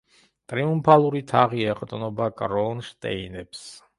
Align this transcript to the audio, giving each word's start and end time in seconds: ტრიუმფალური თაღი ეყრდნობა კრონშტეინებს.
ტრიუმფალური 0.53 1.21
თაღი 1.33 1.61
ეყრდნობა 1.75 2.31
კრონშტეინებს. 2.41 3.63